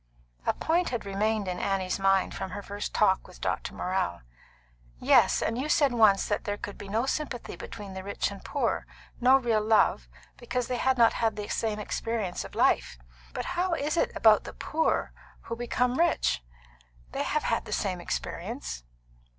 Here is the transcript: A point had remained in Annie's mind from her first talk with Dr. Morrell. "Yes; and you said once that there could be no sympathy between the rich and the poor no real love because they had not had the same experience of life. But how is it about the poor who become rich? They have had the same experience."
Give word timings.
A 0.47 0.53
point 0.53 0.89
had 0.89 1.05
remained 1.05 1.47
in 1.47 1.59
Annie's 1.59 1.99
mind 1.99 2.33
from 2.33 2.49
her 2.49 2.63
first 2.63 2.91
talk 2.91 3.27
with 3.27 3.39
Dr. 3.39 3.75
Morrell. 3.75 4.21
"Yes; 4.97 5.43
and 5.43 5.59
you 5.59 5.69
said 5.69 5.91
once 5.93 6.27
that 6.27 6.45
there 6.45 6.57
could 6.57 6.75
be 6.75 6.89
no 6.89 7.05
sympathy 7.05 7.55
between 7.55 7.93
the 7.93 8.03
rich 8.03 8.31
and 8.31 8.39
the 8.41 8.43
poor 8.43 8.87
no 9.19 9.37
real 9.37 9.61
love 9.63 10.07
because 10.37 10.67
they 10.67 10.77
had 10.77 10.97
not 10.97 11.13
had 11.13 11.35
the 11.35 11.47
same 11.49 11.77
experience 11.77 12.43
of 12.43 12.55
life. 12.55 12.97
But 13.31 13.45
how 13.45 13.75
is 13.75 13.95
it 13.95 14.11
about 14.15 14.43
the 14.43 14.53
poor 14.53 15.11
who 15.41 15.55
become 15.55 15.99
rich? 15.99 16.43
They 17.11 17.21
have 17.21 17.43
had 17.43 17.65
the 17.65 17.71
same 17.71 18.01
experience." 18.01 18.83